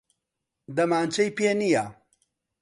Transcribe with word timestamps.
دەمانچەی 0.75 1.29
پێ 1.37 1.51
نییە. 1.61 1.85